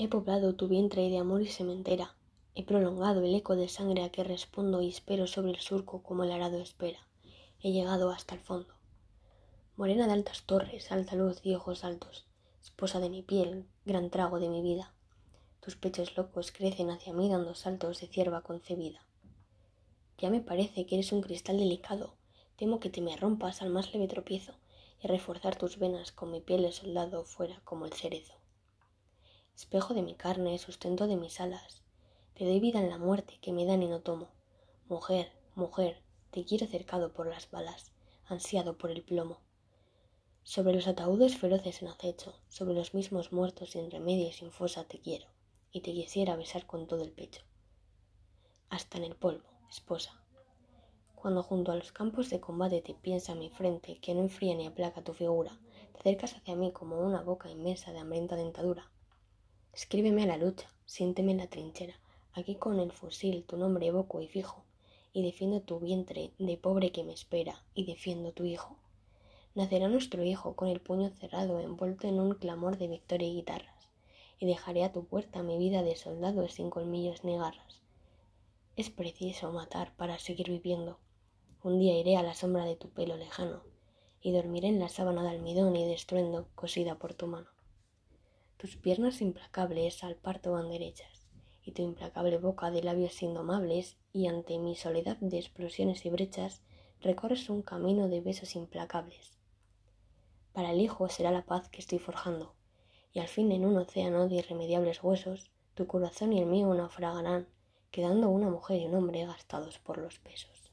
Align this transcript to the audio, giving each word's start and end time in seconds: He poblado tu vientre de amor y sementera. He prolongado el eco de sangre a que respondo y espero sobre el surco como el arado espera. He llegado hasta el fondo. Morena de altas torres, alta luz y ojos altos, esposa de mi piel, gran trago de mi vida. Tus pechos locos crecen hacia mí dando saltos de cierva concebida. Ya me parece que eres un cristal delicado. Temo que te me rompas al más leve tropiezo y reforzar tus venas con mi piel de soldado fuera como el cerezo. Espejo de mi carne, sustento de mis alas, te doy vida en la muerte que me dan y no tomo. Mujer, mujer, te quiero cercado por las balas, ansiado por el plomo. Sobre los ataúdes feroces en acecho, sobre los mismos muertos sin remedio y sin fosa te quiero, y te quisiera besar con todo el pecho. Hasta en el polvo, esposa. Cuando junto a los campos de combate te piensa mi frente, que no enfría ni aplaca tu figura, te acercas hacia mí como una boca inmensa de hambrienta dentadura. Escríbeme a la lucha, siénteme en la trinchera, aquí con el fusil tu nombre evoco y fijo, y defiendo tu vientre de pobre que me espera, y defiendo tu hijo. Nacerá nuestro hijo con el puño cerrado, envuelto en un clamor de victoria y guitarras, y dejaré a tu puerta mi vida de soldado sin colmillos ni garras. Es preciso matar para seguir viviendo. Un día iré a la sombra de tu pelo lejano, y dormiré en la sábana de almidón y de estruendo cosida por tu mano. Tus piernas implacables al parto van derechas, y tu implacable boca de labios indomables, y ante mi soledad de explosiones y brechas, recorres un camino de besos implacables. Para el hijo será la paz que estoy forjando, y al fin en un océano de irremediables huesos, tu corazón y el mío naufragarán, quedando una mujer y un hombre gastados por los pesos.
He 0.00 0.06
poblado 0.06 0.54
tu 0.54 0.68
vientre 0.68 1.10
de 1.10 1.18
amor 1.18 1.42
y 1.42 1.48
sementera. 1.48 2.14
He 2.54 2.62
prolongado 2.64 3.20
el 3.24 3.34
eco 3.34 3.56
de 3.56 3.66
sangre 3.66 4.04
a 4.04 4.10
que 4.10 4.22
respondo 4.22 4.80
y 4.80 4.90
espero 4.90 5.26
sobre 5.26 5.50
el 5.50 5.58
surco 5.58 6.04
como 6.04 6.22
el 6.22 6.30
arado 6.30 6.58
espera. 6.58 7.00
He 7.60 7.72
llegado 7.72 8.10
hasta 8.10 8.36
el 8.36 8.40
fondo. 8.40 8.72
Morena 9.74 10.06
de 10.06 10.12
altas 10.12 10.44
torres, 10.44 10.92
alta 10.92 11.16
luz 11.16 11.40
y 11.42 11.56
ojos 11.56 11.82
altos, 11.82 12.26
esposa 12.62 13.00
de 13.00 13.10
mi 13.10 13.22
piel, 13.22 13.66
gran 13.86 14.08
trago 14.08 14.38
de 14.38 14.48
mi 14.48 14.62
vida. 14.62 14.94
Tus 15.58 15.74
pechos 15.74 16.16
locos 16.16 16.52
crecen 16.52 16.90
hacia 16.90 17.12
mí 17.12 17.28
dando 17.28 17.56
saltos 17.56 18.00
de 18.00 18.06
cierva 18.06 18.42
concebida. 18.42 19.04
Ya 20.16 20.30
me 20.30 20.40
parece 20.40 20.86
que 20.86 20.94
eres 20.94 21.10
un 21.10 21.22
cristal 21.22 21.58
delicado. 21.58 22.14
Temo 22.56 22.78
que 22.78 22.88
te 22.88 23.00
me 23.00 23.16
rompas 23.16 23.62
al 23.62 23.70
más 23.70 23.92
leve 23.92 24.06
tropiezo 24.06 24.52
y 25.02 25.08
reforzar 25.08 25.56
tus 25.56 25.80
venas 25.80 26.12
con 26.12 26.30
mi 26.30 26.40
piel 26.40 26.62
de 26.62 26.70
soldado 26.70 27.24
fuera 27.24 27.60
como 27.64 27.84
el 27.84 27.92
cerezo. 27.92 28.34
Espejo 29.58 29.92
de 29.92 30.02
mi 30.02 30.14
carne, 30.14 30.56
sustento 30.56 31.08
de 31.08 31.16
mis 31.16 31.40
alas, 31.40 31.82
te 32.34 32.44
doy 32.44 32.60
vida 32.60 32.78
en 32.78 32.90
la 32.90 32.96
muerte 32.96 33.38
que 33.40 33.52
me 33.52 33.66
dan 33.66 33.82
y 33.82 33.88
no 33.88 33.98
tomo. 34.02 34.28
Mujer, 34.88 35.32
mujer, 35.56 36.00
te 36.30 36.44
quiero 36.44 36.68
cercado 36.68 37.12
por 37.12 37.26
las 37.26 37.50
balas, 37.50 37.90
ansiado 38.26 38.78
por 38.78 38.92
el 38.92 39.02
plomo. 39.02 39.40
Sobre 40.44 40.72
los 40.72 40.86
ataúdes 40.86 41.36
feroces 41.36 41.82
en 41.82 41.88
acecho, 41.88 42.36
sobre 42.48 42.72
los 42.72 42.94
mismos 42.94 43.32
muertos 43.32 43.70
sin 43.70 43.90
remedio 43.90 44.28
y 44.28 44.32
sin 44.32 44.52
fosa 44.52 44.84
te 44.84 45.00
quiero, 45.00 45.26
y 45.72 45.80
te 45.80 45.92
quisiera 45.92 46.36
besar 46.36 46.64
con 46.64 46.86
todo 46.86 47.02
el 47.02 47.10
pecho. 47.10 47.42
Hasta 48.70 48.98
en 48.98 49.04
el 49.04 49.16
polvo, 49.16 49.48
esposa. 49.68 50.22
Cuando 51.16 51.42
junto 51.42 51.72
a 51.72 51.76
los 51.76 51.90
campos 51.90 52.30
de 52.30 52.38
combate 52.38 52.80
te 52.80 52.94
piensa 52.94 53.34
mi 53.34 53.50
frente, 53.50 53.98
que 53.98 54.14
no 54.14 54.20
enfría 54.20 54.54
ni 54.54 54.68
aplaca 54.68 55.02
tu 55.02 55.14
figura, 55.14 55.58
te 55.94 55.98
acercas 55.98 56.36
hacia 56.36 56.54
mí 56.54 56.70
como 56.70 57.00
una 57.00 57.22
boca 57.22 57.50
inmensa 57.50 57.92
de 57.92 57.98
hambrienta 57.98 58.36
dentadura. 58.36 58.88
Escríbeme 59.78 60.24
a 60.24 60.26
la 60.26 60.36
lucha, 60.36 60.68
siénteme 60.86 61.30
en 61.30 61.38
la 61.38 61.46
trinchera, 61.46 61.94
aquí 62.32 62.56
con 62.56 62.80
el 62.80 62.90
fusil 62.90 63.44
tu 63.44 63.56
nombre 63.56 63.86
evoco 63.86 64.20
y 64.20 64.26
fijo, 64.26 64.64
y 65.12 65.22
defiendo 65.22 65.60
tu 65.60 65.78
vientre 65.78 66.32
de 66.40 66.56
pobre 66.56 66.90
que 66.90 67.04
me 67.04 67.12
espera, 67.12 67.62
y 67.74 67.84
defiendo 67.84 68.32
tu 68.32 68.44
hijo. 68.44 68.76
Nacerá 69.54 69.86
nuestro 69.86 70.24
hijo 70.24 70.56
con 70.56 70.66
el 70.66 70.80
puño 70.80 71.10
cerrado, 71.10 71.60
envuelto 71.60 72.08
en 72.08 72.18
un 72.18 72.34
clamor 72.34 72.76
de 72.76 72.88
victoria 72.88 73.28
y 73.28 73.36
guitarras, 73.36 73.88
y 74.40 74.46
dejaré 74.46 74.82
a 74.82 74.90
tu 74.90 75.04
puerta 75.04 75.44
mi 75.44 75.58
vida 75.58 75.84
de 75.84 75.94
soldado 75.94 76.48
sin 76.48 76.70
colmillos 76.70 77.22
ni 77.22 77.38
garras. 77.38 77.80
Es 78.74 78.90
preciso 78.90 79.52
matar 79.52 79.94
para 79.94 80.18
seguir 80.18 80.50
viviendo. 80.50 80.98
Un 81.62 81.78
día 81.78 81.96
iré 81.96 82.16
a 82.16 82.24
la 82.24 82.34
sombra 82.34 82.64
de 82.64 82.74
tu 82.74 82.88
pelo 82.90 83.16
lejano, 83.16 83.62
y 84.20 84.32
dormiré 84.32 84.66
en 84.66 84.80
la 84.80 84.88
sábana 84.88 85.22
de 85.22 85.28
almidón 85.28 85.76
y 85.76 85.84
de 85.84 85.94
estruendo 85.94 86.48
cosida 86.56 86.96
por 86.96 87.14
tu 87.14 87.28
mano. 87.28 87.57
Tus 88.58 88.76
piernas 88.76 89.22
implacables 89.22 90.02
al 90.02 90.16
parto 90.16 90.50
van 90.50 90.68
derechas, 90.68 91.28
y 91.62 91.70
tu 91.70 91.82
implacable 91.82 92.38
boca 92.38 92.72
de 92.72 92.82
labios 92.82 93.22
indomables, 93.22 93.96
y 94.12 94.26
ante 94.26 94.58
mi 94.58 94.74
soledad 94.74 95.16
de 95.20 95.38
explosiones 95.38 96.04
y 96.04 96.10
brechas, 96.10 96.60
recorres 97.00 97.50
un 97.50 97.62
camino 97.62 98.08
de 98.08 98.20
besos 98.20 98.56
implacables. 98.56 99.38
Para 100.52 100.72
el 100.72 100.80
hijo 100.80 101.08
será 101.08 101.30
la 101.30 101.46
paz 101.46 101.68
que 101.68 101.80
estoy 101.80 102.00
forjando, 102.00 102.56
y 103.12 103.20
al 103.20 103.28
fin 103.28 103.52
en 103.52 103.64
un 103.64 103.76
océano 103.76 104.28
de 104.28 104.34
irremediables 104.34 105.04
huesos, 105.04 105.52
tu 105.74 105.86
corazón 105.86 106.32
y 106.32 106.40
el 106.40 106.46
mío 106.46 106.74
naufragarán, 106.74 107.46
quedando 107.92 108.28
una 108.28 108.50
mujer 108.50 108.80
y 108.80 108.86
un 108.86 108.96
hombre 108.96 109.24
gastados 109.24 109.78
por 109.78 109.98
los 109.98 110.18
pesos. 110.18 110.67